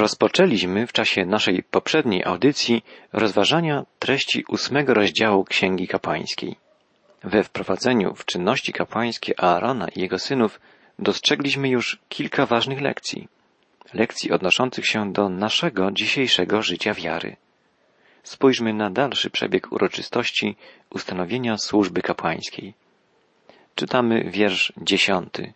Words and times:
Rozpoczęliśmy 0.00 0.86
w 0.86 0.92
czasie 0.92 1.26
naszej 1.26 1.62
poprzedniej 1.62 2.24
audycji 2.24 2.84
rozważania 3.12 3.86
treści 3.98 4.44
ósmego 4.48 4.94
rozdziału 4.94 5.44
Księgi 5.44 5.88
Kapłańskiej. 5.88 6.56
We 7.24 7.44
wprowadzeniu 7.44 8.14
w 8.14 8.24
czynności 8.24 8.72
kapłańskie 8.72 9.40
Aarona 9.40 9.88
i 9.88 10.00
jego 10.00 10.18
synów 10.18 10.60
dostrzegliśmy 10.98 11.68
już 11.68 11.98
kilka 12.08 12.46
ważnych 12.46 12.80
lekcji. 12.80 13.28
Lekcji 13.94 14.32
odnoszących 14.32 14.86
się 14.86 15.12
do 15.12 15.28
naszego 15.28 15.90
dzisiejszego 15.92 16.62
życia 16.62 16.94
wiary. 16.94 17.36
Spójrzmy 18.22 18.74
na 18.74 18.90
dalszy 18.90 19.30
przebieg 19.30 19.72
uroczystości 19.72 20.56
ustanowienia 20.90 21.58
służby 21.58 22.02
kapłańskiej. 22.02 22.74
Czytamy 23.74 24.24
wiersz 24.30 24.72
dziesiąty. 24.76 25.52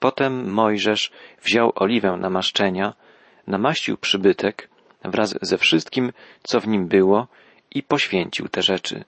Potem 0.00 0.52
Mojżesz 0.52 1.10
wziął 1.42 1.72
oliwę 1.74 2.16
namaszczenia, 2.20 2.94
namaścił 3.46 3.96
przybytek 3.96 4.68
wraz 5.04 5.34
ze 5.42 5.58
wszystkim, 5.58 6.12
co 6.42 6.60
w 6.60 6.68
nim 6.68 6.88
było 6.88 7.26
i 7.70 7.82
poświęcił 7.82 8.48
te 8.48 8.62
rzeczy. 8.62 9.04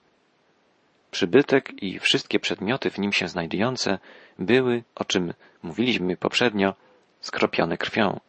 Przybytek 1.11 1.83
i 1.83 1.99
wszystkie 1.99 2.39
przedmioty 2.39 2.89
w 2.89 2.99
nim 2.99 3.13
się 3.13 3.27
znajdujące 3.27 3.99
były, 4.39 4.83
o 4.95 5.05
czym 5.05 5.33
mówiliśmy 5.63 6.17
poprzednio, 6.17 6.73
skropione 7.21 7.77
krwią. 7.77 8.19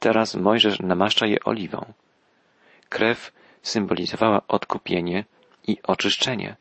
Teraz 0.00 0.34
Mojżesz 0.34 0.80
namaszcza 0.80 1.26
je 1.26 1.44
oliwą. 1.44 1.92
Krew 2.88 3.32
symbolizowała 3.62 4.42
odkupienie 4.48 5.24
i 5.66 5.76
oczyszczenie. 5.82 6.56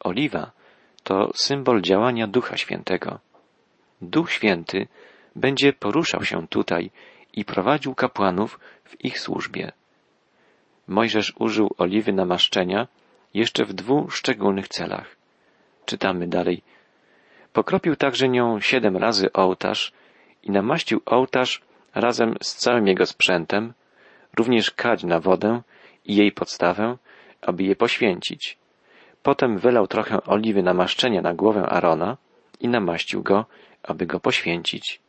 Oliwa 0.00 0.50
to 1.02 1.30
symbol 1.34 1.82
działania 1.82 2.26
Ducha 2.26 2.56
Świętego. 2.56 3.18
Duch 4.02 4.32
Święty 4.32 4.86
będzie 5.36 5.72
poruszał 5.72 6.24
się 6.24 6.48
tutaj 6.48 6.90
i 7.36 7.44
prowadził 7.44 7.94
kapłanów 7.94 8.60
w 8.84 9.04
ich 9.04 9.20
służbie. 9.20 9.72
Mojżesz 10.88 11.32
użył 11.38 11.70
oliwy 11.78 12.12
namaszczenia 12.12 12.88
jeszcze 13.34 13.64
w 13.64 13.72
dwóch 13.72 14.16
szczególnych 14.16 14.68
celach. 14.68 15.16
Czytamy 15.86 16.28
dalej. 16.28 16.62
Pokropił 17.52 17.96
także 17.96 18.28
nią 18.28 18.60
siedem 18.60 18.96
razy 18.96 19.32
ołtarz 19.32 19.92
i 20.42 20.50
namaścił 20.50 21.00
ołtarz 21.06 21.62
razem 21.94 22.34
z 22.42 22.54
całym 22.54 22.86
jego 22.86 23.06
sprzętem, 23.06 23.72
również 24.38 24.70
kadź 24.70 25.04
na 25.04 25.20
wodę 25.20 25.62
i 26.04 26.16
jej 26.16 26.32
podstawę, 26.32 26.96
aby 27.42 27.62
je 27.62 27.76
poświęcić. 27.76 28.58
Potem 29.22 29.58
wylał 29.58 29.86
trochę 29.86 30.22
oliwy 30.24 30.62
namaszczenia 30.62 31.22
na 31.22 31.34
głowę 31.34 31.62
Arona 31.62 32.16
i 32.60 32.68
namaścił 32.68 33.22
go, 33.22 33.46
aby 33.82 34.06
go 34.06 34.20
poświęcić. 34.20 35.00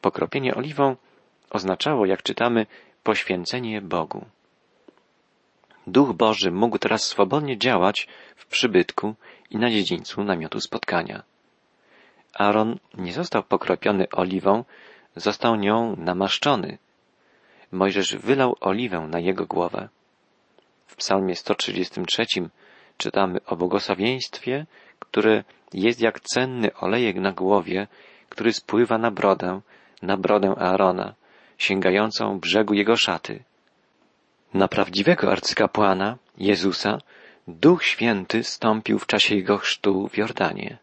Pokropienie 0.00 0.54
oliwą 0.54 0.96
oznaczało, 1.50 2.06
jak 2.06 2.22
czytamy, 2.22 2.66
poświęcenie 3.02 3.82
Bogu. 3.82 4.24
Duch 5.86 6.12
Boży 6.12 6.50
mógł 6.50 6.78
teraz 6.78 7.04
swobodnie 7.04 7.58
działać 7.58 8.08
w 8.36 8.46
przybytku 8.46 9.14
i 9.50 9.56
na 9.56 9.70
dziedzińcu 9.70 10.24
namiotu 10.24 10.60
spotkania. 10.60 11.22
Aaron 12.34 12.78
nie 12.94 13.12
został 13.12 13.42
pokropiony 13.42 14.08
oliwą, 14.08 14.64
został 15.16 15.56
nią 15.56 15.96
namaszczony. 15.96 16.78
Mojżesz 17.72 18.16
wylał 18.16 18.56
oliwę 18.60 19.00
na 19.00 19.18
jego 19.18 19.46
głowę. 19.46 19.88
W 20.86 20.96
psalmie 20.96 21.36
133 21.36 22.24
czytamy 22.98 23.38
o 23.46 23.56
błogosławieństwie, 23.56 24.66
które 24.98 25.44
jest 25.72 26.00
jak 26.00 26.20
cenny 26.20 26.74
olejek 26.74 27.16
na 27.16 27.32
głowie, 27.32 27.86
który 28.28 28.52
spływa 28.52 28.98
na 28.98 29.10
brodę, 29.10 29.60
na 30.02 30.16
brodę 30.16 30.54
Aarona, 30.58 31.14
sięgającą 31.60 32.40
brzegu 32.40 32.74
jego 32.74 32.96
szaty. 32.96 33.44
Na 34.54 34.68
prawdziwego 34.68 35.32
arcykapłana, 35.32 36.16
Jezusa, 36.38 36.98
Duch 37.48 37.84
Święty 37.84 38.44
stąpił 38.44 38.98
w 38.98 39.06
czasie 39.06 39.36
jego 39.36 39.58
chrztu 39.58 40.08
w 40.08 40.16
Jordanie. 40.16 40.78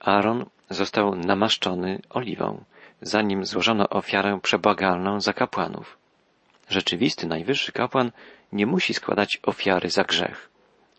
Aaron 0.00 0.46
został 0.70 1.14
namaszczony 1.14 2.00
oliwą, 2.10 2.64
zanim 3.02 3.44
złożono 3.44 3.88
ofiarę 3.88 4.40
przebłagalną 4.42 5.20
za 5.20 5.32
kapłanów. 5.32 5.98
Rzeczywisty 6.68 7.26
najwyższy 7.26 7.72
kapłan 7.72 8.12
nie 8.52 8.66
musi 8.66 8.94
składać 8.94 9.40
ofiary 9.42 9.90
za 9.90 10.04
grzech. 10.04 10.50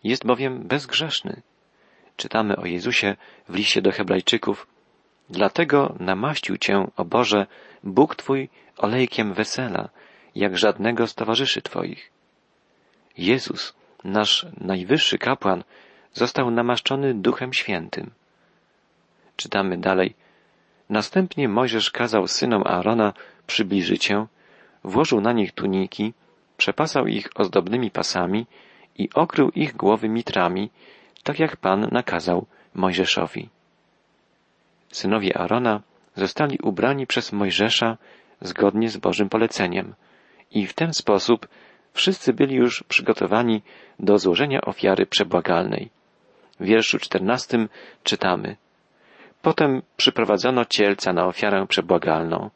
Jest 0.04 0.26
bowiem 0.26 0.62
bezgrzeszny. 0.62 1.42
Czytamy 2.16 2.56
o 2.56 2.66
Jezusie 2.66 3.16
w 3.48 3.54
liście 3.54 3.82
do 3.82 3.92
Hebrajczyków. 3.92 4.66
Dlatego 5.32 5.94
namaścił 6.00 6.56
Cię, 6.58 6.86
o 6.96 7.04
Boże, 7.04 7.46
Bóg 7.84 8.16
Twój 8.16 8.48
olejkiem 8.78 9.34
wesela, 9.34 9.88
jak 10.34 10.58
żadnego 10.58 11.06
z 11.06 11.14
towarzyszy 11.14 11.62
Twoich. 11.62 12.10
Jezus, 13.18 13.74
nasz 14.04 14.46
najwyższy 14.60 15.18
kapłan, 15.18 15.64
został 16.12 16.50
namaszczony 16.50 17.14
Duchem 17.14 17.52
Świętym. 17.52 18.10
Czytamy 19.36 19.78
dalej. 19.78 20.14
Następnie 20.90 21.48
Mojżesz 21.48 21.90
kazał 21.90 22.28
synom 22.28 22.62
Aarona 22.66 23.12
przybliżyć 23.46 24.04
się, 24.04 24.26
włożył 24.84 25.20
na 25.20 25.32
nich 25.32 25.52
tuniki, 25.52 26.12
przepasał 26.56 27.06
ich 27.06 27.28
ozdobnymi 27.34 27.90
pasami 27.90 28.46
i 28.98 29.08
okrył 29.14 29.50
ich 29.50 29.76
głowy 29.76 30.08
mitrami, 30.08 30.70
tak 31.22 31.38
jak 31.38 31.56
Pan 31.56 31.88
nakazał 31.92 32.46
Mojżeszowi. 32.74 33.48
Synowie 34.92 35.38
Aarona 35.38 35.80
zostali 36.14 36.58
ubrani 36.62 37.06
przez 37.06 37.32
Mojżesza 37.32 37.96
zgodnie 38.40 38.88
z 38.88 38.96
Bożym 38.96 39.28
poleceniem 39.28 39.94
i 40.50 40.66
w 40.66 40.74
ten 40.74 40.92
sposób 40.92 41.48
wszyscy 41.92 42.32
byli 42.32 42.54
już 42.56 42.82
przygotowani 42.82 43.62
do 43.98 44.18
złożenia 44.18 44.60
ofiary 44.60 45.06
przebłagalnej. 45.06 45.90
W 46.60 46.64
wierszu 46.64 46.98
czternastym 46.98 47.68
czytamy 48.02 48.56
Potem 49.42 49.82
przyprowadzono 49.96 50.64
cielca 50.64 51.12
na 51.12 51.26
ofiarę 51.26 51.66
przebłagalną. 51.66 52.50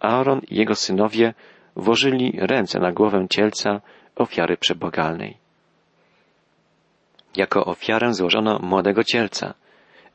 Aaron 0.00 0.40
i 0.48 0.56
jego 0.56 0.74
synowie 0.74 1.34
włożyli 1.76 2.38
ręce 2.40 2.80
na 2.80 2.92
głowę 2.92 3.26
cielca 3.30 3.80
ofiary 4.16 4.56
przebłagalnej. 4.56 5.36
Jako 7.36 7.64
ofiarę 7.64 8.14
złożono 8.14 8.58
młodego 8.58 9.04
cielca. 9.04 9.54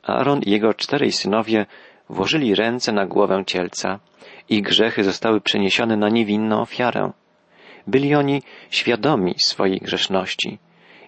Aaron 0.03 0.41
i 0.41 0.51
jego 0.51 0.73
czterej 0.73 1.11
synowie 1.11 1.65
włożyli 2.09 2.55
ręce 2.55 2.91
na 2.91 3.05
głowę 3.05 3.43
cielca. 3.45 3.99
Ich 4.49 4.61
grzechy 4.61 5.03
zostały 5.03 5.41
przeniesione 5.41 5.97
na 5.97 6.09
niewinną 6.09 6.61
ofiarę. 6.61 7.11
Byli 7.87 8.15
oni 8.15 8.41
świadomi 8.69 9.35
swojej 9.45 9.79
grzeszności. 9.79 10.59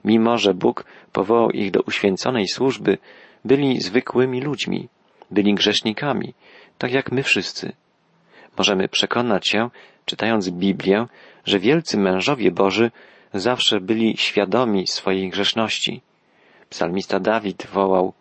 Mimo, 0.06 0.38
że 0.38 0.53
Bóg 0.53 0.85
powołał 1.12 1.52
ich 1.52 1.72
do 1.72 1.81
uświęconej 1.81 2.47
służby, 2.47 2.97
byli 3.46 3.81
zwykłymi 3.81 4.41
ludźmi, 4.41 4.88
byli 5.31 5.53
grzesznikami, 5.53 6.34
tak 6.78 6.91
jak 6.91 7.12
my 7.12 7.23
wszyscy. 7.23 7.73
Możemy 8.58 8.88
przekonać 8.88 9.47
się, 9.47 9.69
czytając 10.06 10.50
Biblię, 10.50 11.06
że 11.46 11.59
wielcy 11.59 11.97
mężowie 11.97 12.52
Boży 12.52 12.91
zawsze 13.34 13.79
byli 13.79 14.18
świadomi 14.18 14.88
swojej 14.88 15.29
grzeszności. 15.29 16.02
Psalmista 16.69 17.19
Dawid 17.19 17.68
wołał, 17.73 18.13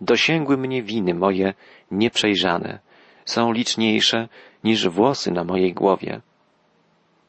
dosięgły 0.00 0.56
mnie 0.56 0.82
winy 0.82 1.14
moje 1.14 1.54
nieprzejrzane, 1.90 2.78
są 3.24 3.52
liczniejsze 3.52 4.28
niż 4.64 4.88
włosy 4.88 5.30
na 5.30 5.44
mojej 5.44 5.74
głowie. 5.74 6.20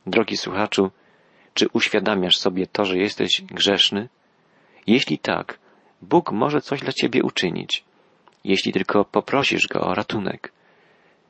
Drogi 0.08 0.38
słuchaczu, 0.38 0.92
czy 1.54 1.68
uświadamiasz 1.74 2.38
sobie 2.38 2.68
to, 2.68 2.86
że 2.86 2.98
jesteś 2.98 3.42
grzeszny? 3.42 4.10
Jeśli 4.88 5.20
tak, 5.20 5.60
Bóg 6.02 6.32
może 6.32 6.62
coś 6.62 6.80
dla 6.80 6.94
ciebie 6.94 7.24
uczynić, 7.24 7.84
jeśli 8.44 8.74
tylko 8.74 9.06
poprosisz 9.06 9.68
Go 9.68 9.82
o 9.82 9.96
ratunek. 9.96 10.52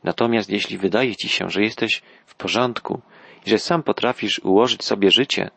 Natomiast 0.03 0.49
jeśli 0.49 0.77
wydaje 0.77 1.15
ci 1.15 1.29
się, 1.29 1.49
że 1.49 1.61
jesteś 1.61 2.01
w 2.25 2.35
porządku 2.35 3.01
i 3.45 3.49
że 3.49 3.59
sam 3.59 3.83
potrafisz 3.83 4.39
ułożyć 4.39 4.83
sobie 4.83 5.11
życie, 5.11 5.49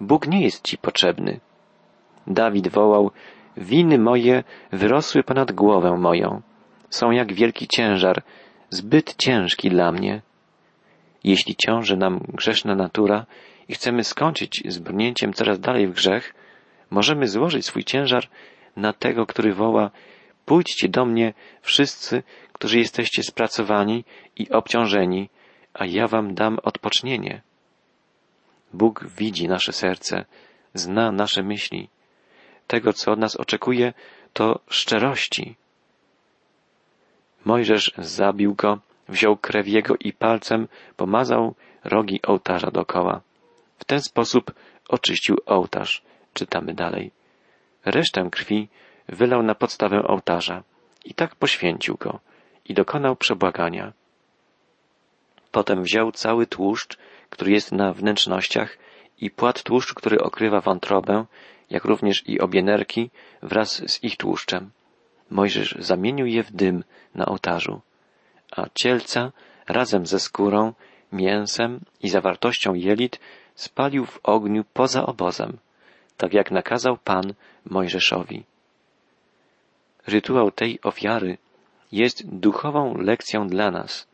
Bóg 0.00 0.26
nie 0.26 0.42
jest 0.42 0.64
ci 0.64 0.78
potrzebny. 0.78 1.40
Dawid 2.26 2.68
wołał, 2.68 3.10
winy 3.60 3.98
moje 3.98 4.44
wyrosły 4.72 5.22
ponad 5.22 5.52
głowę 5.52 5.96
moją. 5.96 6.42
Są 6.90 7.10
jak 7.10 7.32
wielki 7.32 7.68
ciężar, 7.68 8.22
zbyt 8.70 9.14
ciężki 9.16 9.70
dla 9.70 9.92
mnie. 9.92 10.22
Jeśli 11.24 11.56
ciąży 11.56 11.96
nam 11.96 12.20
grzeszna 12.28 12.74
natura 12.74 13.26
i 13.68 13.74
chcemy 13.74 14.04
skończyć 14.04 14.62
z 14.68 14.78
brnięciem 14.78 15.32
coraz 15.32 15.60
dalej 15.60 15.88
w 15.88 15.92
grzech, 15.92 16.34
możemy 16.90 17.28
złożyć 17.28 17.66
swój 17.66 17.84
ciężar 17.84 18.28
na 18.76 18.92
tego, 18.92 19.26
który 19.26 19.54
woła, 19.54 19.90
pójdźcie 20.44 20.88
do 20.88 21.04
mnie 21.04 21.34
wszyscy, 21.62 22.22
którzy 22.52 22.78
jesteście 22.78 23.22
spracowani 23.22 24.04
i 24.36 24.50
obciążeni, 24.50 25.28
a 25.74 25.86
ja 25.86 26.08
wam 26.08 26.34
dam 26.34 26.58
odpocznienie. 26.62 27.42
Bóg 28.72 29.04
widzi 29.18 29.48
nasze 29.48 29.72
serce, 29.72 30.24
zna 30.74 31.12
nasze 31.12 31.42
myśli. 31.42 31.88
Tego, 32.70 32.92
co 32.92 33.12
od 33.12 33.18
nas 33.18 33.36
oczekuje, 33.36 33.92
to 34.32 34.60
szczerości. 34.68 35.56
Mojżesz 37.44 37.92
zabił 37.98 38.54
go, 38.54 38.78
wziął 39.08 39.36
krew 39.36 39.68
jego 39.68 39.94
i 40.00 40.12
palcem 40.12 40.68
pomazał 40.96 41.54
rogi 41.84 42.20
ołtarza 42.22 42.70
dokoła. 42.70 43.20
W 43.78 43.84
ten 43.84 44.00
sposób 44.00 44.52
oczyścił 44.88 45.36
ołtarz. 45.46 46.02
Czytamy 46.34 46.74
dalej. 46.74 47.10
Resztę 47.84 48.28
krwi 48.32 48.68
wylał 49.08 49.42
na 49.42 49.54
podstawę 49.54 50.02
ołtarza 50.02 50.62
i 51.04 51.14
tak 51.14 51.34
poświęcił 51.34 51.96
go 51.96 52.20
i 52.64 52.74
dokonał 52.74 53.16
przebłagania. 53.16 53.92
Potem 55.52 55.82
wziął 55.82 56.12
cały 56.12 56.46
tłuszcz, 56.46 56.98
który 57.30 57.50
jest 57.50 57.72
na 57.72 57.92
wnętrznościach 57.92 58.78
i 59.18 59.30
płat 59.30 59.62
tłuszczu, 59.62 59.94
który 59.94 60.20
okrywa 60.20 60.60
wątrobę, 60.60 61.24
jak 61.70 61.84
również 61.84 62.28
i 62.28 62.40
obie 62.40 62.62
nerki 62.62 63.10
wraz 63.42 63.82
z 63.92 64.04
ich 64.04 64.16
tłuszczem. 64.16 64.70
Mojżesz 65.30 65.76
zamienił 65.78 66.26
je 66.26 66.42
w 66.42 66.52
dym 66.52 66.84
na 67.14 67.26
ołtarzu, 67.26 67.80
a 68.56 68.66
cielca 68.74 69.32
razem 69.68 70.06
ze 70.06 70.20
skórą, 70.20 70.72
mięsem 71.12 71.80
i 72.02 72.08
zawartością 72.08 72.74
jelit 72.74 73.20
spalił 73.54 74.06
w 74.06 74.20
ogniu 74.22 74.64
poza 74.72 75.06
obozem, 75.06 75.58
tak 76.16 76.34
jak 76.34 76.50
nakazał 76.50 76.96
Pan 76.96 77.34
Mojżeszowi. 77.64 78.44
Rytuał 80.06 80.50
tej 80.50 80.80
ofiary 80.82 81.38
jest 81.92 82.28
duchową 82.28 82.96
lekcją 82.96 83.48
dla 83.48 83.70
nas. 83.70 84.06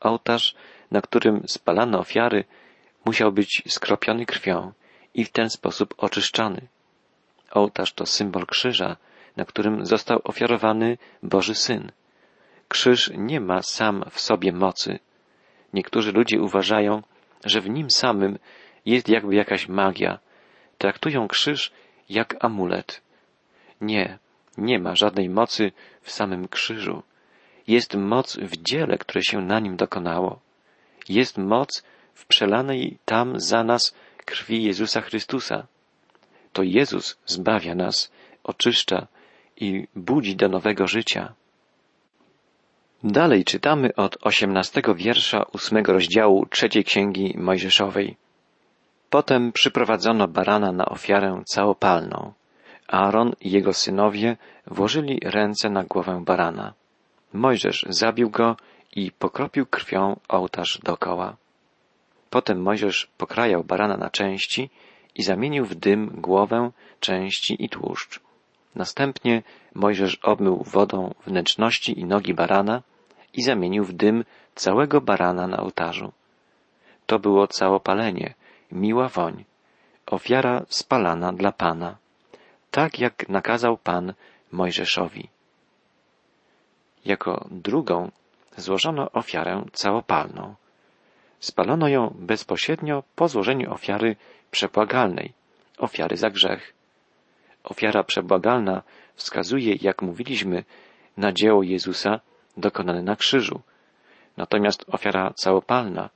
Ołtarz, 0.00 0.54
na 0.90 1.00
którym 1.00 1.42
spalano 1.46 1.98
ofiary, 1.98 2.44
musiał 3.04 3.32
być 3.32 3.62
skropiony 3.68 4.26
krwią 4.26 4.72
i 5.14 5.24
w 5.24 5.30
ten 5.30 5.50
sposób 5.50 5.94
oczyszczany. 5.98 6.68
Ołtarz 7.50 7.92
to 7.92 8.06
symbol 8.06 8.46
krzyża, 8.46 8.96
na 9.36 9.44
którym 9.44 9.86
został 9.86 10.20
ofiarowany 10.24 10.98
Boży 11.22 11.54
Syn. 11.54 11.92
Krzyż 12.68 13.10
nie 13.14 13.40
ma 13.40 13.62
sam 13.62 14.04
w 14.10 14.20
sobie 14.20 14.52
mocy. 14.52 14.98
Niektórzy 15.72 16.12
ludzie 16.12 16.40
uważają, 16.40 17.02
że 17.44 17.60
w 17.60 17.70
nim 17.70 17.90
samym 17.90 18.38
jest 18.86 19.08
jakby 19.08 19.34
jakaś 19.34 19.68
magia. 19.68 20.18
Traktują 20.78 21.28
krzyż 21.28 21.72
jak 22.08 22.44
amulet. 22.44 23.02
Nie, 23.80 24.18
nie 24.58 24.78
ma 24.78 24.94
żadnej 24.94 25.30
mocy 25.30 25.72
w 26.02 26.10
samym 26.10 26.48
krzyżu. 26.48 27.02
Jest 27.66 27.94
moc 27.94 28.36
w 28.36 28.56
dziele, 28.56 28.98
które 28.98 29.22
się 29.22 29.40
na 29.40 29.60
nim 29.60 29.76
dokonało. 29.76 30.40
Jest 31.08 31.38
moc 31.38 31.82
w 32.14 32.26
przelanej 32.26 32.98
tam 33.04 33.40
za 33.40 33.64
nas 33.64 33.94
krwi 34.24 34.64
Jezusa 34.64 35.00
Chrystusa. 35.00 35.66
To 36.52 36.62
Jezus 36.62 37.18
zbawia 37.26 37.74
nas, 37.74 38.12
oczyszcza 38.44 39.06
i 39.56 39.86
budzi 39.96 40.36
do 40.36 40.48
nowego 40.48 40.86
życia. 40.86 41.34
Dalej 43.04 43.44
czytamy 43.44 43.94
od 43.94 44.18
osiemnastego 44.20 44.94
wiersza 44.94 45.42
ósmego 45.52 45.92
rozdziału 45.92 46.46
trzeciej 46.46 46.84
księgi 46.84 47.34
Mojżeszowej. 47.38 48.16
Potem 49.10 49.52
przyprowadzono 49.52 50.28
barana 50.28 50.72
na 50.72 50.86
ofiarę 50.86 51.42
całopalną. 51.44 52.32
Aaron 52.88 53.32
i 53.40 53.50
jego 53.50 53.72
synowie 53.72 54.36
włożyli 54.66 55.20
ręce 55.24 55.70
na 55.70 55.84
głowę 55.84 56.22
barana. 56.24 56.74
Mojżesz 57.32 57.86
zabił 57.88 58.30
go 58.30 58.56
i 58.96 59.12
pokropił 59.12 59.66
krwią 59.66 60.20
ołtarz 60.28 60.80
dokoła. 60.84 61.36
Potem 62.32 62.62
Mojżesz 62.62 63.10
pokrajał 63.18 63.64
barana 63.64 63.96
na 63.96 64.10
części 64.10 64.70
i 65.14 65.22
zamienił 65.22 65.64
w 65.64 65.74
dym 65.74 66.20
głowę, 66.20 66.70
części 67.00 67.64
i 67.64 67.68
tłuszcz. 67.68 68.20
Następnie 68.74 69.42
Mojżesz 69.74 70.14
obmył 70.22 70.62
wodą 70.62 71.14
wnętrzności 71.26 72.00
i 72.00 72.04
nogi 72.04 72.34
barana 72.34 72.82
i 73.34 73.42
zamienił 73.42 73.84
w 73.84 73.92
dym 73.92 74.24
całego 74.54 75.00
barana 75.00 75.46
na 75.46 75.56
ołtarzu. 75.60 76.12
To 77.06 77.18
było 77.18 77.46
całopalenie, 77.46 78.34
miła 78.70 79.08
woń, 79.08 79.44
ofiara 80.06 80.64
spalana 80.68 81.32
dla 81.32 81.52
Pana, 81.52 81.96
tak 82.70 82.98
jak 82.98 83.28
nakazał 83.28 83.76
Pan 83.76 84.14
Mojżeszowi. 84.52 85.28
Jako 87.04 87.46
drugą 87.50 88.10
złożono 88.56 89.10
ofiarę 89.10 89.64
całopalną. 89.72 90.54
Spalono 91.42 91.88
ją 91.88 92.14
bezpośrednio 92.18 93.02
po 93.16 93.28
złożeniu 93.28 93.72
ofiary 93.72 94.16
przebłagalnej, 94.50 95.32
ofiary 95.78 96.16
za 96.16 96.30
grzech. 96.30 96.74
Ofiara 97.64 98.04
przebłagalna 98.04 98.82
wskazuje, 99.14 99.74
jak 99.80 100.02
mówiliśmy, 100.02 100.64
na 101.16 101.32
dzieło 101.32 101.62
Jezusa 101.62 102.20
dokonane 102.56 103.02
na 103.02 103.16
krzyżu. 103.16 103.60
Natomiast 104.36 104.84
ofiara 104.86 105.32
całopalna 105.34 106.10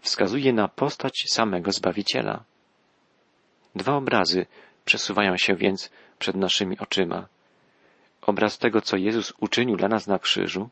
wskazuje 0.00 0.52
na 0.52 0.68
postać 0.68 1.24
samego 1.28 1.72
Zbawiciela. 1.72 2.44
Dwa 3.74 3.94
obrazy 3.96 4.46
przesuwają 4.84 5.36
się 5.36 5.54
więc 5.54 5.90
przed 6.18 6.36
naszymi 6.36 6.78
oczyma. 6.78 7.26
Obraz 8.22 8.58
tego, 8.58 8.80
co 8.80 8.96
Jezus 8.96 9.32
uczynił 9.40 9.76
dla 9.76 9.88
nas 9.88 10.06
na 10.06 10.18
krzyżu, 10.18 10.68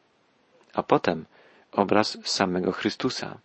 a 0.74 0.82
potem 0.82 1.26
obraz 1.72 2.18
samego 2.24 2.72
Chrystusa. 2.72 3.38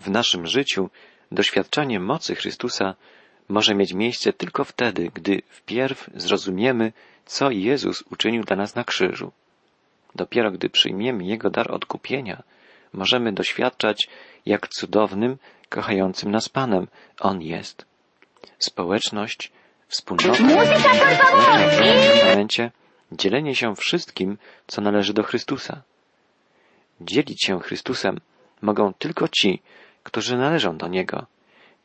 W 0.00 0.10
naszym 0.10 0.46
życiu 0.46 0.90
doświadczanie 1.32 2.00
mocy 2.00 2.34
Chrystusa 2.34 2.94
może 3.48 3.74
mieć 3.74 3.92
miejsce 3.92 4.32
tylko 4.32 4.64
wtedy, 4.64 5.10
gdy 5.14 5.42
wpierw 5.48 6.10
zrozumiemy, 6.14 6.92
co 7.26 7.50
Jezus 7.50 8.04
uczynił 8.10 8.44
dla 8.44 8.56
nas 8.56 8.74
na 8.74 8.84
krzyżu. 8.84 9.32
Dopiero 10.14 10.50
gdy 10.50 10.70
przyjmiemy 10.70 11.24
Jego 11.24 11.50
dar 11.50 11.72
odkupienia, 11.72 12.42
możemy 12.92 13.32
doświadczać, 13.32 14.08
jak 14.46 14.68
cudownym, 14.68 15.36
kochającym 15.68 16.30
nas 16.30 16.48
Panem 16.48 16.86
On 17.20 17.42
jest. 17.42 17.84
Społeczność, 18.58 19.52
wspólnota, 19.88 20.44
w 21.70 22.24
momencie 22.28 22.70
dzielenie 23.12 23.54
się 23.54 23.76
wszystkim, 23.76 24.38
co 24.66 24.80
należy 24.80 25.12
do 25.12 25.22
Chrystusa. 25.22 25.82
Dzielić 27.00 27.44
się 27.44 27.60
Chrystusem 27.60 28.20
mogą 28.62 28.92
tylko 28.94 29.28
ci, 29.28 29.62
którzy 30.04 30.36
należą 30.36 30.76
do 30.76 30.88
Niego, 30.88 31.26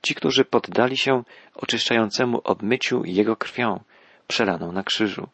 ci, 0.01 0.15
którzy 0.15 0.45
poddali 0.45 0.97
się 0.97 1.23
oczyszczającemu 1.55 2.41
obmyciu 2.43 3.05
Jego 3.05 3.35
krwią, 3.35 3.79
przelaną 4.27 4.71
na 4.71 4.83
krzyżu. 4.83 5.27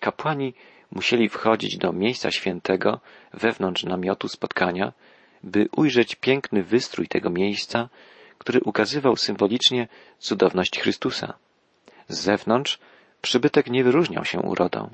Kapłani 0.00 0.54
musieli 0.92 1.28
wchodzić 1.28 1.78
do 1.78 1.92
miejsca 1.92 2.30
świętego 2.30 3.00
wewnątrz 3.34 3.84
namiotu 3.84 4.28
spotkania, 4.28 4.92
by 5.42 5.68
ujrzeć 5.76 6.14
piękny 6.14 6.62
wystrój 6.62 7.08
tego 7.08 7.30
miejsca, 7.30 7.88
który 8.38 8.60
ukazywał 8.60 9.16
symbolicznie 9.16 9.88
cudowność 10.18 10.80
Chrystusa. 10.80 11.34
Z 12.08 12.20
zewnątrz 12.20 12.78
przybytek 13.22 13.70
nie 13.70 13.84
wyróżniał 13.84 14.24
się 14.24 14.40
urodą. 14.40 14.90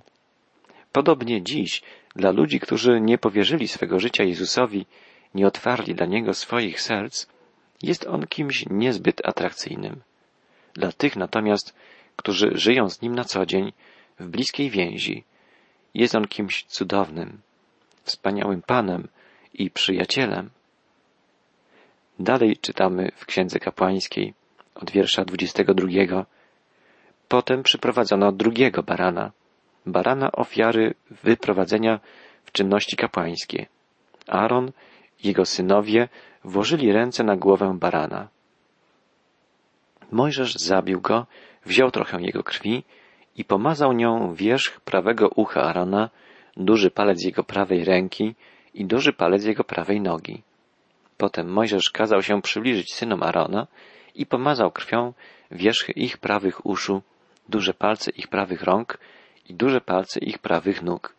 Podobnie 0.92 1.42
dziś 1.42 1.82
dla 2.16 2.30
ludzi, 2.30 2.60
którzy 2.60 3.00
nie 3.00 3.18
powierzyli 3.18 3.68
swego 3.68 4.00
życia 4.00 4.24
Jezusowi, 4.24 4.86
nie 5.36 5.46
otwarli 5.46 5.94
dla 5.94 6.06
Niego 6.06 6.34
swoich 6.34 6.80
serc, 6.80 7.26
jest 7.82 8.06
On 8.06 8.26
kimś 8.26 8.64
niezbyt 8.70 9.26
atrakcyjnym. 9.28 10.02
Dla 10.74 10.92
tych 10.92 11.16
natomiast, 11.16 11.74
którzy 12.16 12.50
żyją 12.54 12.88
z 12.88 13.02
Nim 13.02 13.14
na 13.14 13.24
co 13.24 13.46
dzień, 13.46 13.72
w 14.20 14.28
bliskiej 14.28 14.70
więzi, 14.70 15.24
jest 15.94 16.14
On 16.14 16.28
kimś 16.28 16.64
cudownym, 16.64 17.40
wspaniałym 18.02 18.62
Panem 18.62 19.08
i 19.54 19.70
przyjacielem. 19.70 20.50
Dalej 22.18 22.56
czytamy 22.56 23.12
w 23.16 23.26
Księdze 23.26 23.58
Kapłańskiej 23.58 24.34
od 24.74 24.90
wiersza 24.90 25.24
22. 25.24 26.26
Potem 27.28 27.62
przyprowadzono 27.62 28.32
drugiego 28.32 28.82
barana, 28.82 29.32
barana 29.86 30.32
ofiary 30.32 30.94
wyprowadzenia 31.10 32.00
w 32.44 32.52
czynności 32.52 32.96
kapłańskie. 32.96 33.66
Aaron 34.26 34.72
jego 35.24 35.44
synowie 35.44 36.08
włożyli 36.44 36.92
ręce 36.92 37.24
na 37.24 37.36
głowę 37.36 37.76
barana. 37.80 38.28
Mojżesz 40.10 40.54
zabił 40.54 41.00
go, 41.00 41.26
wziął 41.66 41.90
trochę 41.90 42.22
jego 42.22 42.42
krwi 42.42 42.84
i 43.36 43.44
pomazał 43.44 43.92
nią 43.92 44.34
wierzch 44.34 44.80
prawego 44.80 45.28
ucha 45.28 45.62
Arona, 45.62 46.10
duży 46.56 46.90
palec 46.90 47.24
jego 47.24 47.44
prawej 47.44 47.84
ręki 47.84 48.34
i 48.74 48.84
duży 48.84 49.12
palec 49.12 49.44
jego 49.44 49.64
prawej 49.64 50.00
nogi. 50.00 50.42
Potem 51.16 51.48
Mojżesz 51.48 51.90
kazał 51.90 52.22
się 52.22 52.42
przybliżyć 52.42 52.94
synom 52.94 53.22
Arona 53.22 53.66
i 54.14 54.26
pomazał 54.26 54.70
krwią 54.70 55.12
wierzchy 55.50 55.92
ich 55.92 56.18
prawych 56.18 56.66
uszu, 56.66 57.02
duże 57.48 57.74
palce 57.74 58.10
ich 58.10 58.28
prawych 58.28 58.62
rąk 58.62 58.98
i 59.48 59.54
duże 59.54 59.80
palce 59.80 60.20
ich 60.20 60.38
prawych 60.38 60.82
nóg. 60.82 61.14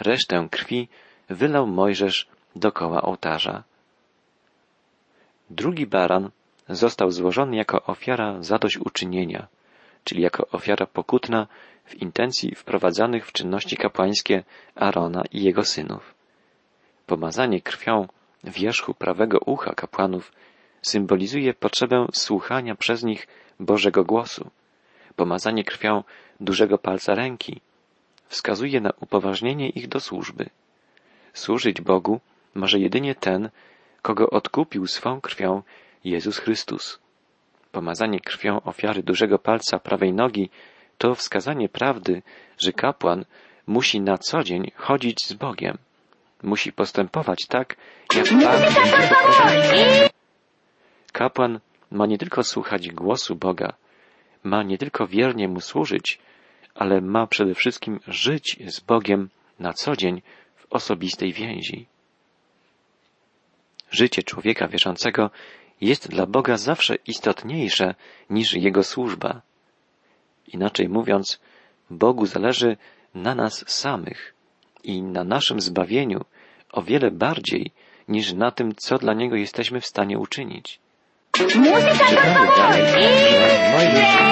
Resztę 0.00 0.48
krwi 0.50 0.88
wylał 1.30 1.66
Mojżesz 1.66 2.28
dokoła 2.56 3.02
ołtarza. 3.02 3.62
Drugi 5.50 5.86
baran 5.86 6.30
został 6.68 7.10
złożony 7.10 7.56
jako 7.56 7.82
ofiara 7.82 8.42
zadośćuczynienia, 8.42 9.46
czyli 10.04 10.22
jako 10.22 10.46
ofiara 10.52 10.86
pokutna 10.86 11.46
w 11.84 11.94
intencji 11.94 12.54
wprowadzanych 12.54 13.26
w 13.26 13.32
czynności 13.32 13.76
kapłańskie 13.76 14.44
Arona 14.74 15.22
i 15.32 15.42
jego 15.42 15.64
synów. 15.64 16.14
Pomazanie 17.06 17.60
krwią 17.60 18.08
wierzchu 18.44 18.94
prawego 18.94 19.38
ucha 19.38 19.74
kapłanów 19.74 20.32
symbolizuje 20.82 21.54
potrzebę 21.54 22.06
słuchania 22.12 22.74
przez 22.74 23.02
nich 23.02 23.26
Bożego 23.60 24.04
głosu. 24.04 24.50
Pomazanie 25.16 25.64
krwią 25.64 26.04
dużego 26.40 26.78
palca 26.78 27.14
ręki 27.14 27.60
wskazuje 28.28 28.80
na 28.80 28.92
upoważnienie 29.00 29.68
ich 29.68 29.88
do 29.88 30.00
służby. 30.00 30.50
Służyć 31.32 31.80
Bogu 31.80 32.20
może 32.58 32.78
jedynie 32.78 33.14
ten, 33.14 33.50
kogo 34.02 34.30
odkupił 34.30 34.86
swą 34.86 35.20
krwią 35.20 35.62
Jezus 36.04 36.38
Chrystus. 36.38 37.00
Pomazanie 37.72 38.20
krwią 38.20 38.60
ofiary 38.60 39.02
dużego 39.02 39.38
palca 39.38 39.78
prawej 39.78 40.12
nogi 40.12 40.50
to 40.98 41.14
wskazanie 41.14 41.68
prawdy, 41.68 42.22
że 42.58 42.72
kapłan 42.72 43.24
musi 43.66 44.00
na 44.00 44.18
co 44.18 44.42
dzień 44.42 44.70
chodzić 44.76 45.26
z 45.26 45.32
Bogiem. 45.32 45.78
Musi 46.42 46.72
postępować 46.72 47.46
tak, 47.46 47.76
jak 48.14 48.26
Pan 48.28 48.60
Kapłan 51.12 51.60
ma 51.90 52.06
nie 52.06 52.18
tylko 52.18 52.44
słuchać 52.44 52.88
głosu 52.88 53.36
Boga, 53.36 53.72
ma 54.44 54.62
nie 54.62 54.78
tylko 54.78 55.06
wiernie 55.06 55.48
Mu 55.48 55.60
służyć, 55.60 56.18
ale 56.74 57.00
ma 57.00 57.26
przede 57.26 57.54
wszystkim 57.54 58.00
żyć 58.08 58.56
z 58.66 58.80
Bogiem 58.80 59.28
na 59.58 59.72
co 59.72 59.96
dzień 59.96 60.22
w 60.56 60.66
osobistej 60.70 61.32
więzi. 61.32 61.86
Życie 63.90 64.22
człowieka 64.22 64.68
wierzącego 64.68 65.30
jest 65.80 66.08
dla 66.08 66.26
Boga 66.26 66.56
zawsze 66.56 66.94
istotniejsze 67.06 67.94
niż 68.30 68.54
Jego 68.54 68.84
służba. 68.84 69.42
Inaczej 70.46 70.88
mówiąc, 70.88 71.40
Bogu 71.90 72.26
zależy 72.26 72.76
na 73.14 73.34
nas 73.34 73.64
samych 73.68 74.34
i 74.84 75.02
na 75.02 75.24
naszym 75.24 75.60
zbawieniu 75.60 76.24
o 76.72 76.82
wiele 76.82 77.10
bardziej 77.10 77.70
niż 78.08 78.32
na 78.32 78.50
tym, 78.50 78.74
co 78.74 78.98
dla 78.98 79.14
Niego 79.14 79.36
jesteśmy 79.36 79.80
w 79.80 79.86
stanie 79.86 80.18
uczynić. 80.18 80.80
Czytamy 81.32 82.46
dalej, 82.56 82.82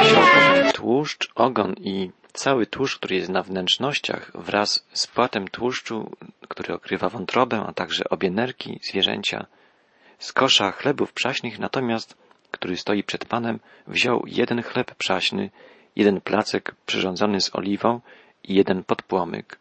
że 0.05 0.73
tłuszcz, 0.73 1.33
ogon 1.35 1.75
i 1.81 2.11
cały 2.37 2.67
tłuszcz, 2.67 2.97
który 2.97 3.17
jest 3.17 3.29
na 3.29 3.43
wnętrznościach 3.43 4.31
wraz 4.35 4.87
z 4.93 5.07
płatem 5.07 5.49
tłuszczu, 5.49 6.17
który 6.49 6.75
okrywa 6.75 7.09
wątrobę, 7.09 7.65
a 7.67 7.73
także 7.73 8.05
obie 8.11 8.31
nerki 8.31 8.81
zwierzęcia, 8.83 9.47
z 10.19 10.33
kosza 10.33 10.73
chlebów 10.73 11.13
przaśnych 11.13 11.59
natomiast, 11.59 12.17
który 12.51 12.77
stoi 12.77 13.03
przed 13.03 13.25
Panem, 13.25 13.61
wziął 13.87 14.23
jeden 14.27 14.63
chleb 14.63 14.95
przaśny, 14.95 15.51
jeden 15.97 16.21
placek 16.21 16.75
przyrządzony 16.87 17.41
z 17.41 17.57
oliwą 17.57 18.01
i 18.45 18.55
jeden 18.55 18.85
podpłomyk. 18.85 19.59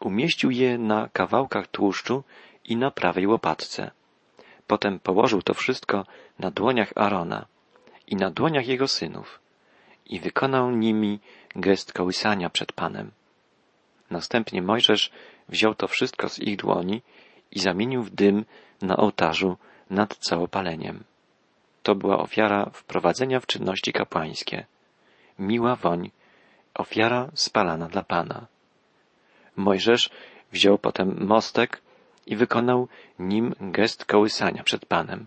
Umieścił 0.00 0.50
je 0.50 0.78
na 0.78 1.08
kawałkach 1.12 1.66
tłuszczu 1.66 2.24
i 2.64 2.76
na 2.76 2.90
prawej 2.90 3.26
łopatce. 3.26 3.90
Potem 4.66 4.98
położył 4.98 5.42
to 5.42 5.54
wszystko 5.54 6.06
na 6.38 6.50
dłoniach 6.50 6.92
Arona 6.94 7.46
i 8.06 8.16
na 8.16 8.30
dłoniach 8.30 8.66
jego 8.66 8.88
synów 8.88 9.45
i 10.06 10.20
wykonał 10.20 10.70
nimi 10.70 11.20
gest 11.56 11.92
kołysania 11.92 12.50
przed 12.50 12.72
Panem. 12.72 13.10
Następnie 14.10 14.62
Mojżesz 14.62 15.10
wziął 15.48 15.74
to 15.74 15.88
wszystko 15.88 16.28
z 16.28 16.38
ich 16.38 16.56
dłoni 16.56 17.02
i 17.50 17.58
zamienił 17.58 18.02
w 18.02 18.10
dym 18.10 18.44
na 18.82 18.96
ołtarzu 18.96 19.56
nad 19.90 20.16
całopaleniem. 20.16 21.04
To 21.82 21.94
była 21.94 22.18
ofiara 22.18 22.70
wprowadzenia 22.72 23.40
w 23.40 23.46
czynności 23.46 23.92
kapłańskie. 23.92 24.66
Miła 25.38 25.76
woń, 25.76 26.10
ofiara 26.74 27.30
spalana 27.34 27.88
dla 27.88 28.02
Pana. 28.02 28.46
Mojżesz 29.56 30.10
wziął 30.52 30.78
potem 30.78 31.26
mostek 31.26 31.80
i 32.26 32.36
wykonał 32.36 32.88
nim 33.18 33.54
gest 33.60 34.04
kołysania 34.04 34.62
przed 34.62 34.86
Panem. 34.86 35.26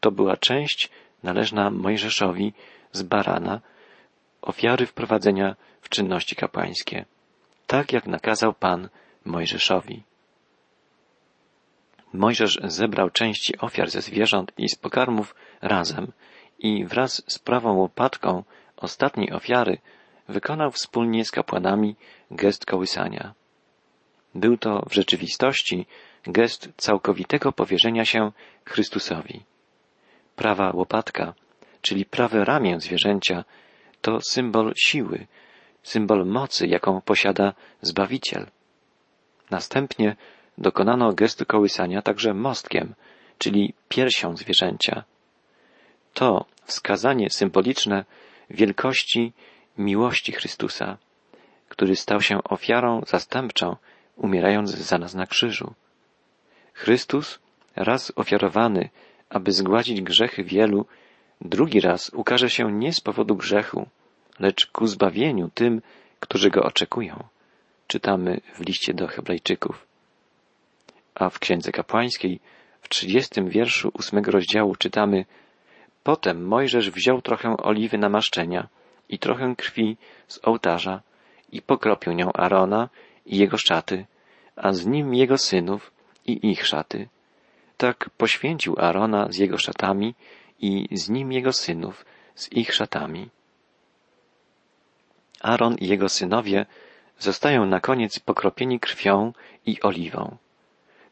To 0.00 0.10
była 0.10 0.36
część 0.36 0.90
należna 1.22 1.70
Mojżeszowi 1.70 2.52
z 2.92 3.02
barana, 3.02 3.60
ofiary 4.42 4.86
wprowadzenia 4.86 5.56
w 5.80 5.88
czynności 5.88 6.36
kapłańskie, 6.36 7.04
tak 7.66 7.92
jak 7.92 8.06
nakazał 8.06 8.54
Pan 8.54 8.88
Mojżeszowi. 9.24 10.02
Mojżesz 12.12 12.58
zebrał 12.64 13.10
części 13.10 13.58
ofiar 13.58 13.90
ze 13.90 14.02
zwierząt 14.02 14.52
i 14.58 14.68
z 14.68 14.74
pokarmów 14.74 15.34
razem 15.62 16.12
i 16.58 16.84
wraz 16.84 17.22
z 17.26 17.38
prawą 17.38 17.72
łopatką 17.74 18.44
ostatniej 18.76 19.32
ofiary 19.32 19.78
wykonał 20.28 20.70
wspólnie 20.70 21.24
z 21.24 21.30
kapłanami 21.30 21.96
gest 22.30 22.66
kołysania. 22.66 23.34
Był 24.34 24.56
to 24.56 24.82
w 24.90 24.94
rzeczywistości 24.94 25.86
gest 26.26 26.68
całkowitego 26.76 27.52
powierzenia 27.52 28.04
się 28.04 28.32
Chrystusowi. 28.64 29.42
Prawa 30.36 30.70
łopatka, 30.74 31.34
czyli 31.80 32.04
prawe 32.04 32.44
ramię 32.44 32.80
zwierzęcia, 32.80 33.44
to 34.02 34.20
symbol 34.20 34.72
siły, 34.76 35.26
symbol 35.82 36.26
mocy, 36.26 36.66
jaką 36.66 37.00
posiada 37.00 37.54
Zbawiciel. 37.82 38.46
Następnie 39.50 40.16
dokonano 40.58 41.12
gestu 41.12 41.46
kołysania 41.46 42.02
także 42.02 42.34
mostkiem, 42.34 42.94
czyli 43.38 43.74
piersią 43.88 44.36
zwierzęcia. 44.36 45.04
To 46.14 46.44
wskazanie 46.64 47.30
symboliczne 47.30 48.04
wielkości 48.50 49.32
miłości 49.78 50.32
Chrystusa, 50.32 50.96
który 51.68 51.96
stał 51.96 52.20
się 52.20 52.44
ofiarą 52.44 53.02
zastępczą, 53.06 53.76
umierając 54.16 54.70
za 54.70 54.98
nas 54.98 55.14
na 55.14 55.26
krzyżu. 55.26 55.74
Chrystus, 56.72 57.38
raz 57.76 58.12
ofiarowany, 58.16 58.88
aby 59.30 59.52
zgładzić 59.52 60.00
grzechy 60.00 60.44
wielu, 60.44 60.86
drugi 61.40 61.80
raz 61.80 62.10
ukaże 62.14 62.50
się 62.50 62.72
nie 62.72 62.92
z 62.92 63.00
powodu 63.00 63.36
grzechu, 63.36 63.86
lecz 64.38 64.66
ku 64.66 64.86
zbawieniu 64.86 65.50
tym, 65.54 65.82
którzy 66.20 66.50
go 66.50 66.62
oczekują. 66.62 67.24
Czytamy 67.86 68.40
w 68.54 68.60
liście 68.60 68.94
do 68.94 69.06
Hebrajczyków. 69.06 69.86
A 71.14 71.30
w 71.30 71.38
Księdze 71.38 71.72
Kapłańskiej 71.72 72.40
w 72.82 72.88
trzydziestym 72.88 73.48
wierszu 73.48 73.90
ósmego 73.94 74.30
rozdziału 74.30 74.76
czytamy 74.76 75.24
Potem 76.02 76.46
Mojżesz 76.46 76.90
wziął 76.90 77.22
trochę 77.22 77.56
oliwy 77.56 77.98
namaszczenia 77.98 78.68
i 79.08 79.18
trochę 79.18 79.54
krwi 79.56 79.96
z 80.28 80.40
ołtarza 80.42 81.00
i 81.52 81.62
pokropił 81.62 82.12
nią 82.12 82.32
Arona 82.32 82.88
i 83.26 83.38
jego 83.38 83.58
szaty, 83.58 84.06
a 84.56 84.72
z 84.72 84.86
nim 84.86 85.14
jego 85.14 85.38
synów 85.38 85.92
i 86.26 86.50
ich 86.50 86.66
szaty. 86.66 87.08
Tak 87.76 88.10
poświęcił 88.16 88.74
Arona 88.78 89.26
z 89.30 89.36
jego 89.36 89.58
szatami 89.58 90.14
i 90.58 90.88
z 90.92 91.08
nim 91.08 91.32
jego 91.32 91.52
synów 91.52 92.04
z 92.34 92.52
ich 92.52 92.74
szatami. 92.74 93.28
Aaron 95.40 95.74
i 95.74 95.86
jego 95.86 96.08
synowie 96.08 96.66
zostają 97.18 97.66
na 97.66 97.80
koniec 97.80 98.18
pokropieni 98.18 98.80
krwią 98.80 99.32
i 99.66 99.82
oliwą. 99.82 100.36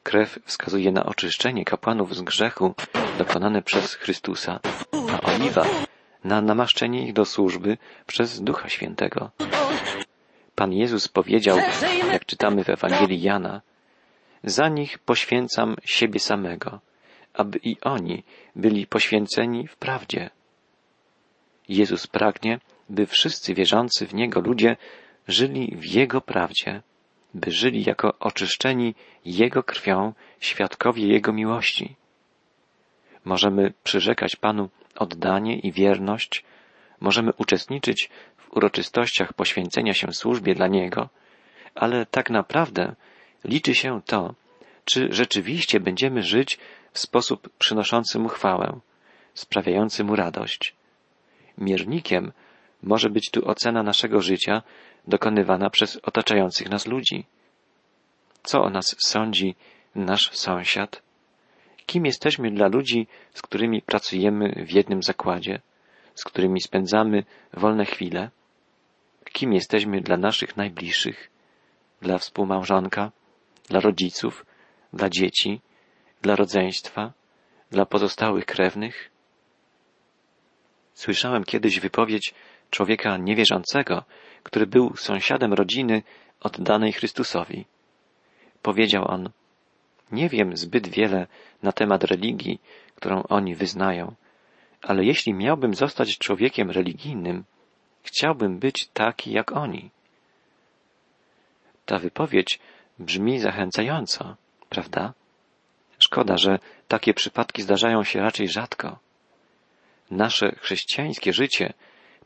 Krew 0.02 0.38
wskazuje 0.44 0.92
na 0.92 1.06
oczyszczenie 1.06 1.64
kapłanów 1.64 2.16
z 2.16 2.22
grzechu 2.22 2.74
dokonane 3.18 3.62
przez 3.62 3.94
Chrystusa, 3.94 4.60
a 5.12 5.20
oliwa 5.20 5.66
na 6.24 6.40
namaszczenie 6.40 7.06
ich 7.06 7.12
do 7.12 7.24
służby 7.24 7.78
przez 8.06 8.40
Ducha 8.42 8.68
Świętego. 8.68 9.30
Pan 10.54 10.72
Jezus 10.72 11.08
powiedział, 11.08 11.58
jak 12.12 12.26
czytamy 12.26 12.64
w 12.64 12.68
Ewangelii 12.68 13.22
Jana, 13.22 13.60
za 14.44 14.68
nich 14.68 14.98
poświęcam 14.98 15.76
siebie 15.84 16.20
samego, 16.20 16.80
aby 17.36 17.58
i 17.62 17.76
oni 17.80 18.22
byli 18.56 18.86
poświęceni 18.86 19.66
w 19.68 19.76
prawdzie. 19.76 20.30
Jezus 21.68 22.06
pragnie, 22.06 22.60
by 22.88 23.06
wszyscy 23.06 23.54
wierzący 23.54 24.06
w 24.06 24.14
Niego 24.14 24.40
ludzie 24.40 24.76
żyli 25.28 25.76
w 25.76 25.84
Jego 25.84 26.20
prawdzie, 26.20 26.82
by 27.34 27.50
żyli 27.50 27.84
jako 27.84 28.18
oczyszczeni 28.18 28.94
Jego 29.24 29.62
krwią 29.62 30.12
świadkowie 30.40 31.06
Jego 31.06 31.32
miłości. 31.32 31.96
Możemy 33.24 33.72
przyrzekać 33.84 34.36
Panu 34.36 34.68
oddanie 34.96 35.58
i 35.58 35.72
wierność, 35.72 36.44
możemy 37.00 37.32
uczestniczyć 37.32 38.10
w 38.36 38.56
uroczystościach 38.56 39.32
poświęcenia 39.32 39.94
się 39.94 40.12
służbie 40.12 40.54
dla 40.54 40.66
Niego, 40.66 41.08
ale 41.74 42.06
tak 42.06 42.30
naprawdę 42.30 42.94
liczy 43.44 43.74
się 43.74 44.00
to, 44.06 44.34
czy 44.84 45.08
rzeczywiście 45.10 45.80
będziemy 45.80 46.22
żyć 46.22 46.58
w 46.96 46.98
sposób 46.98 47.48
przynoszący 47.58 48.18
Mu 48.18 48.28
chwałę, 48.28 48.80
sprawiający 49.34 50.04
Mu 50.04 50.16
radość. 50.16 50.74
Miernikiem 51.58 52.32
może 52.82 53.10
być 53.10 53.30
tu 53.30 53.48
ocena 53.48 53.82
naszego 53.82 54.20
życia 54.20 54.62
dokonywana 55.06 55.70
przez 55.70 56.00
otaczających 56.02 56.70
nas 56.70 56.86
ludzi. 56.86 57.24
Co 58.42 58.62
o 58.62 58.70
nas 58.70 58.96
sądzi 58.98 59.54
nasz 59.94 60.30
sąsiad? 60.32 61.02
Kim 61.86 62.06
jesteśmy 62.06 62.50
dla 62.50 62.68
ludzi, 62.68 63.06
z 63.34 63.42
którymi 63.42 63.82
pracujemy 63.82 64.64
w 64.66 64.70
jednym 64.72 65.02
zakładzie, 65.02 65.60
z 66.14 66.24
którymi 66.24 66.60
spędzamy 66.60 67.24
wolne 67.52 67.84
chwile? 67.84 68.30
Kim 69.32 69.52
jesteśmy 69.52 70.00
dla 70.00 70.16
naszych 70.16 70.56
najbliższych, 70.56 71.30
dla 72.02 72.18
współmałżonka, 72.18 73.12
dla 73.68 73.80
rodziców, 73.80 74.46
dla 74.92 75.10
dzieci, 75.10 75.60
dla 76.22 76.36
rodzeństwa, 76.36 77.12
dla 77.70 77.86
pozostałych 77.86 78.46
krewnych? 78.46 79.10
Słyszałem 80.94 81.44
kiedyś 81.44 81.80
wypowiedź 81.80 82.34
człowieka 82.70 83.16
niewierzącego, 83.16 84.04
który 84.42 84.66
był 84.66 84.96
sąsiadem 84.96 85.52
rodziny 85.52 86.02
oddanej 86.40 86.92
Chrystusowi. 86.92 87.64
Powiedział 88.62 89.10
on, 89.10 89.30
nie 90.12 90.28
wiem 90.28 90.56
zbyt 90.56 90.88
wiele 90.88 91.26
na 91.62 91.72
temat 91.72 92.04
religii, 92.04 92.60
którą 92.94 93.22
oni 93.22 93.54
wyznają, 93.54 94.14
ale 94.82 95.04
jeśli 95.04 95.34
miałbym 95.34 95.74
zostać 95.74 96.18
człowiekiem 96.18 96.70
religijnym, 96.70 97.44
chciałbym 98.02 98.58
być 98.58 98.88
taki 98.92 99.32
jak 99.32 99.52
oni. 99.52 99.90
Ta 101.86 101.98
wypowiedź 101.98 102.58
brzmi 102.98 103.38
zachęcająco, 103.38 104.36
prawda? 104.68 105.12
Szkoda, 105.98 106.36
że 106.36 106.58
takie 106.88 107.14
przypadki 107.14 107.62
zdarzają 107.62 108.04
się 108.04 108.20
raczej 108.20 108.48
rzadko. 108.48 108.98
Nasze 110.10 110.52
chrześcijańskie 110.60 111.32
życie 111.32 111.72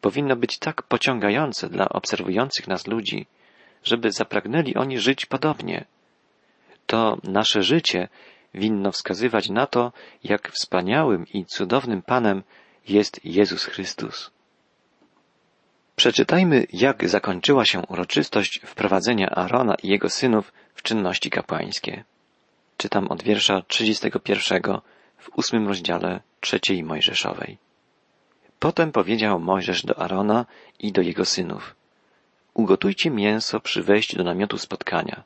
powinno 0.01 0.37
być 0.37 0.59
tak 0.59 0.83
pociągające 0.83 1.69
dla 1.69 1.89
obserwujących 1.89 2.69
nas 2.69 2.87
ludzi, 2.87 3.27
żeby 3.85 4.13
zapragnęli 4.13 4.75
oni 4.75 4.99
żyć 4.99 5.27
podobnie. 5.27 5.85
To 6.87 7.19
nasze 7.25 7.63
życie 7.63 8.09
winno 8.55 8.93
wskazywać 8.93 9.49
na 9.49 9.67
to, 9.67 9.93
jak 10.25 10.51
wspaniałym 10.53 11.27
i 11.35 11.45
cudownym 11.45 12.03
Panem 12.03 12.43
jest 12.89 13.25
Jezus 13.25 13.65
Chrystus. 13.65 14.31
Przeczytajmy, 15.97 16.67
jak 16.73 17.09
zakończyła 17.09 17.65
się 17.65 17.83
uroczystość 17.89 18.61
wprowadzenia 18.65 19.31
Arona 19.31 19.75
i 19.83 19.89
jego 19.89 20.11
synów 20.11 20.53
w 20.75 20.83
czynności 20.83 21.31
kapłańskie. 21.31 22.05
Czytam 22.81 23.09
od 23.09 23.23
wiersza 23.23 23.63
31 23.69 24.63
w 25.19 25.29
ósmym 25.39 25.69
rozdziale 25.69 26.21
trzeciej 26.41 26.83
Mojżeszowej. 26.83 27.59
Potem 28.59 28.93
powiedział 28.93 29.41
Mojżesz 29.41 29.87
do 29.87 29.99
Arona 29.99 30.47
i 30.79 30.93
do 30.93 31.03
jego 31.03 31.25
synów. 31.25 31.77
Ugotujcie 32.55 33.11
mięso 33.11 33.61
przy 33.61 33.83
wejściu 33.83 34.17
do 34.17 34.25
namiotu 34.25 34.59
spotkania. 34.59 35.23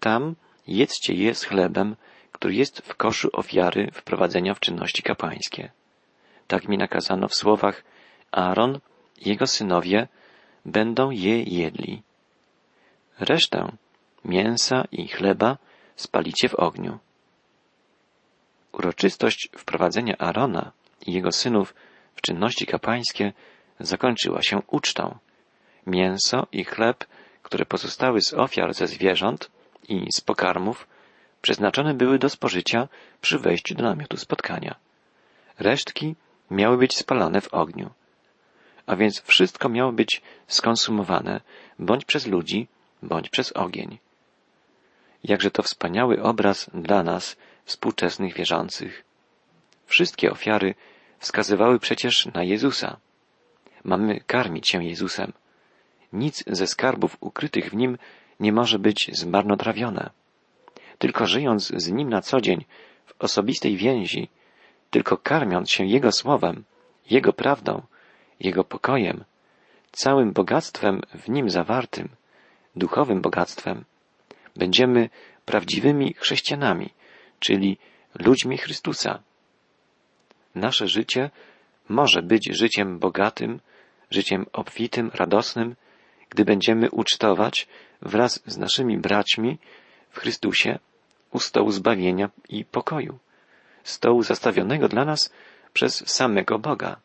Tam 0.00 0.34
jedzcie 0.66 1.14
je 1.14 1.34
z 1.34 1.44
chlebem, 1.44 1.96
który 2.32 2.54
jest 2.54 2.80
w 2.80 2.94
koszu 2.94 3.28
ofiary 3.32 3.90
wprowadzenia 3.92 4.54
w 4.54 4.60
czynności 4.60 5.02
kapłańskie. 5.02 5.70
Tak 6.46 6.68
mi 6.68 6.78
nakazano 6.78 7.28
w 7.28 7.34
słowach 7.34 7.84
Aaron 8.32 8.80
i 9.20 9.28
jego 9.28 9.46
synowie 9.46 10.08
będą 10.64 11.10
je 11.10 11.42
jedli. 11.42 12.02
Resztę 13.18 13.72
mięsa 14.24 14.84
i 14.92 15.08
chleba 15.08 15.58
spalicie 15.98 16.48
w 16.48 16.54
ogniu. 16.54 16.98
Uroczystość 18.72 19.48
wprowadzenia 19.56 20.16
Arona 20.18 20.72
i 21.06 21.12
jego 21.12 21.32
synów 21.32 21.74
w 22.14 22.20
czynności 22.20 22.66
kapłańskie 22.66 23.32
zakończyła 23.80 24.42
się 24.42 24.62
ucztą. 24.66 25.18
Mięso 25.86 26.46
i 26.52 26.64
chleb, 26.64 27.04
które 27.42 27.66
pozostały 27.66 28.20
z 28.20 28.34
ofiar 28.34 28.74
ze 28.74 28.86
zwierząt 28.86 29.50
i 29.88 30.06
z 30.12 30.20
pokarmów, 30.20 30.88
przeznaczone 31.42 31.94
były 31.94 32.18
do 32.18 32.28
spożycia 32.28 32.88
przy 33.20 33.38
wejściu 33.38 33.74
do 33.74 33.82
namiotu 33.82 34.16
spotkania. 34.16 34.74
Resztki 35.58 36.14
miały 36.50 36.78
być 36.78 36.96
spalane 36.96 37.40
w 37.40 37.54
ogniu. 37.54 37.90
A 38.86 38.96
więc 38.96 39.22
wszystko 39.22 39.68
miało 39.68 39.92
być 39.92 40.22
skonsumowane 40.46 41.40
bądź 41.78 42.04
przez 42.04 42.26
ludzi, 42.26 42.68
bądź 43.02 43.30
przez 43.30 43.52
ogień. 43.52 43.98
Jakże 45.24 45.50
to 45.50 45.62
wspaniały 45.62 46.22
obraz 46.22 46.70
dla 46.74 47.02
nas, 47.02 47.36
współczesnych 47.64 48.34
wierzących. 48.34 49.04
Wszystkie 49.86 50.30
ofiary 50.30 50.74
wskazywały 51.18 51.78
przecież 51.78 52.26
na 52.26 52.44
Jezusa. 52.44 52.96
Mamy 53.84 54.20
karmić 54.20 54.68
się 54.68 54.84
Jezusem. 54.84 55.32
Nic 56.12 56.44
ze 56.46 56.66
skarbów 56.66 57.16
ukrytych 57.20 57.70
w 57.70 57.74
Nim 57.74 57.98
nie 58.40 58.52
może 58.52 58.78
być 58.78 59.10
zmarnotrawione. 59.12 60.10
Tylko 60.98 61.26
żyjąc 61.26 61.72
z 61.76 61.90
Nim 61.90 62.08
na 62.08 62.22
co 62.22 62.40
dzień, 62.40 62.64
w 63.06 63.14
osobistej 63.18 63.76
więzi, 63.76 64.28
tylko 64.90 65.16
karmiąc 65.16 65.70
się 65.70 65.84
Jego 65.84 66.12
słowem, 66.12 66.64
Jego 67.10 67.32
prawdą, 67.32 67.82
Jego 68.40 68.64
pokojem, 68.64 69.24
całym 69.92 70.32
bogactwem 70.32 71.00
w 71.14 71.28
Nim 71.28 71.50
zawartym, 71.50 72.08
duchowym 72.76 73.20
bogactwem, 73.20 73.84
będziemy 74.58 75.10
prawdziwymi 75.44 76.14
chrześcijanami, 76.14 76.90
czyli 77.38 77.78
ludźmi 78.14 78.58
Chrystusa. 78.58 79.22
Nasze 80.54 80.88
życie 80.88 81.30
może 81.88 82.22
być 82.22 82.48
życiem 82.52 82.98
bogatym, 82.98 83.60
życiem 84.10 84.46
obfitym, 84.52 85.10
radosnym, 85.14 85.76
gdy 86.30 86.44
będziemy 86.44 86.90
ucztować 86.90 87.68
wraz 88.02 88.42
z 88.46 88.58
naszymi 88.58 88.98
braćmi 88.98 89.58
w 90.10 90.18
Chrystusie 90.18 90.78
u 91.32 91.40
stołu 91.40 91.70
zbawienia 91.70 92.30
i 92.48 92.64
pokoju, 92.64 93.18
stołu 93.82 94.22
zastawionego 94.22 94.88
dla 94.88 95.04
nas 95.04 95.32
przez 95.72 96.08
samego 96.08 96.58
Boga. 96.58 97.00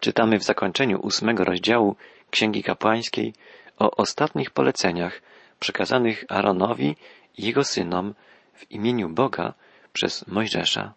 Czytamy 0.00 0.38
w 0.38 0.42
zakończeniu 0.42 1.00
ósmego 1.00 1.44
rozdziału 1.44 1.96
Księgi 2.30 2.62
Kapłańskiej 2.62 3.34
o 3.78 3.90
ostatnich 3.90 4.50
poleceniach 4.50 5.22
przekazanych 5.60 6.24
Aaronowi 6.28 6.96
i 7.38 7.46
jego 7.46 7.64
synom 7.64 8.14
w 8.54 8.70
imieniu 8.70 9.08
Boga 9.08 9.54
przez 9.92 10.26
Mojżesza. 10.26 10.92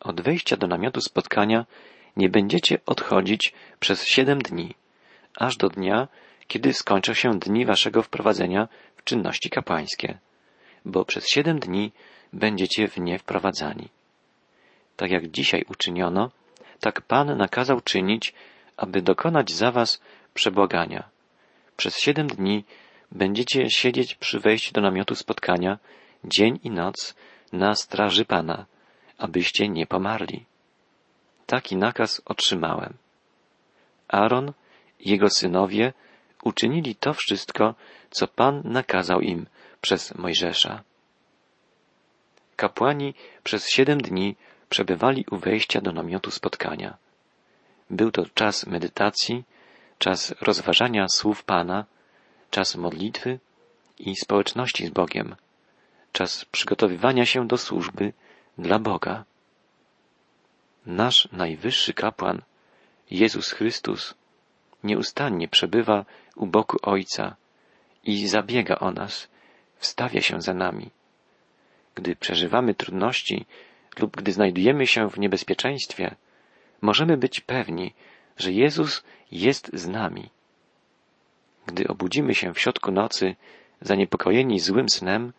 Od 0.00 0.20
wejścia 0.20 0.56
do 0.56 0.66
namiotu 0.66 1.00
spotkania 1.00 1.66
nie 2.16 2.28
będziecie 2.28 2.78
odchodzić 2.86 3.52
przez 3.80 4.04
siedem 4.04 4.42
dni, 4.42 4.74
aż 5.36 5.56
do 5.56 5.68
dnia, 5.68 6.08
kiedy 6.48 6.72
skończą 6.72 7.14
się 7.14 7.38
dni 7.38 7.66
waszego 7.66 8.02
wprowadzenia 8.02 8.68
w 8.96 9.04
czynności 9.04 9.50
kapłańskie, 9.50 10.18
bo 10.84 11.04
przez 11.04 11.28
siedem 11.28 11.58
dni 11.58 11.92
będziecie 12.32 12.88
w 12.88 12.96
nie 12.96 13.18
wprowadzani. 13.18 13.88
Tak 14.96 15.10
jak 15.10 15.30
dzisiaj 15.30 15.64
uczyniono, 15.68 16.30
tak 16.80 17.02
Pan 17.02 17.36
nakazał 17.36 17.80
czynić, 17.80 18.34
aby 18.76 19.02
dokonać 19.02 19.52
za 19.52 19.72
was 19.72 20.00
przebłagania. 20.34 21.08
Przez 21.76 21.98
siedem 21.98 22.26
dni 22.26 22.64
będziecie 23.12 23.70
siedzieć 23.70 24.14
przy 24.14 24.40
wejściu 24.40 24.72
do 24.72 24.80
namiotu 24.80 25.14
spotkania 25.14 25.78
dzień 26.24 26.60
i 26.64 26.70
noc 26.70 27.14
na 27.52 27.74
straży 27.74 28.24
Pana, 28.24 28.66
abyście 29.18 29.68
nie 29.68 29.86
pomarli. 29.86 30.44
Taki 31.46 31.76
nakaz 31.76 32.22
otrzymałem. 32.24 32.94
Aaron 34.08 34.52
i 35.00 35.10
jego 35.10 35.30
synowie 35.30 35.92
uczynili 36.42 36.94
to 36.94 37.14
wszystko, 37.14 37.74
co 38.10 38.28
Pan 38.28 38.62
nakazał 38.64 39.20
im 39.20 39.46
przez 39.80 40.14
Mojżesza. 40.14 40.82
Kapłani 42.56 43.14
przez 43.42 43.68
siedem 43.68 44.00
dni 44.00 44.36
przebywali 44.68 45.24
u 45.30 45.36
wejścia 45.36 45.80
do 45.80 45.92
namiotu 45.92 46.30
spotkania. 46.30 46.96
Był 47.90 48.10
to 48.10 48.26
czas 48.34 48.66
medytacji, 48.66 49.44
czas 49.98 50.34
rozważania 50.40 51.06
słów 51.08 51.44
Pana, 51.44 51.84
czas 52.50 52.76
modlitwy 52.76 53.38
i 53.98 54.16
społeczności 54.16 54.86
z 54.86 54.90
Bogiem, 54.90 55.36
czas 56.12 56.44
przygotowywania 56.44 57.26
się 57.26 57.48
do 57.48 57.58
służby 57.58 58.12
dla 58.58 58.78
Boga. 58.78 59.24
Nasz 60.86 61.28
najwyższy 61.32 61.94
kapłan, 61.94 62.42
Jezus 63.10 63.52
Chrystus, 63.52 64.14
nieustannie 64.84 65.48
przebywa 65.48 66.04
u 66.36 66.46
boku 66.46 66.76
Ojca 66.82 67.36
i 68.04 68.28
zabiega 68.28 68.78
o 68.78 68.90
nas, 68.90 69.28
wstawia 69.76 70.20
się 70.20 70.42
za 70.42 70.54
nami. 70.54 70.90
Gdy 71.94 72.16
przeżywamy 72.16 72.74
trudności 72.74 73.46
lub 73.98 74.16
gdy 74.16 74.32
znajdujemy 74.32 74.86
się 74.86 75.10
w 75.10 75.18
niebezpieczeństwie, 75.18 76.16
możemy 76.80 77.16
być 77.16 77.40
pewni, 77.40 77.94
że 78.36 78.52
Jezus 78.52 79.02
jest 79.30 79.70
z 79.72 79.88
nami. 79.88 80.30
Gdy 81.66 81.88
obudzimy 81.88 82.34
się 82.34 82.54
w 82.54 82.58
środku 82.58 82.92
nocy, 82.92 83.36
zaniepokojeni 83.80 84.60
złym 84.60 84.88
snem, 84.88 85.32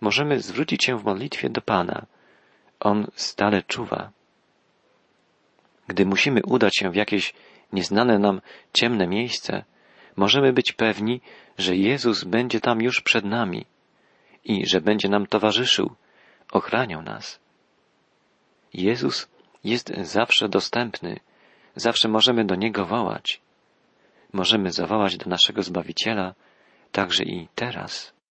możemy 0.00 0.40
zwrócić 0.40 0.84
się 0.84 0.98
w 0.98 1.04
modlitwie 1.04 1.50
do 1.50 1.60
Pana. 1.60 2.06
On 2.80 3.06
stale 3.14 3.62
czuwa. 3.62 4.10
Gdy 5.86 6.06
musimy 6.06 6.40
udać 6.42 6.76
się 6.76 6.90
w 6.90 6.96
jakieś 6.96 7.34
nieznane 7.72 8.18
nam 8.18 8.40
ciemne 8.72 9.06
miejsce, 9.06 9.64
możemy 10.16 10.52
być 10.52 10.72
pewni, 10.72 11.20
że 11.58 11.76
Jezus 11.76 12.24
będzie 12.24 12.60
tam 12.60 12.82
już 12.82 13.00
przed 13.00 13.24
nami 13.24 13.66
i 14.44 14.66
że 14.66 14.80
będzie 14.80 15.08
nam 15.08 15.26
towarzyszył, 15.26 15.94
ochraniał 16.52 17.02
nas. 17.02 17.40
Jezus 18.74 19.28
jest 19.64 19.92
zawsze 20.02 20.48
dostępny, 20.48 21.20
zawsze 21.76 22.08
możemy 22.08 22.44
do 22.44 22.54
Niego 22.54 22.86
wołać. 22.86 23.40
Możemy 24.32 24.72
zawołać 24.72 25.16
do 25.16 25.30
naszego 25.30 25.62
Zbawiciela 25.62 26.34
także 26.92 27.24
i 27.24 27.48
teraz. 27.54 28.17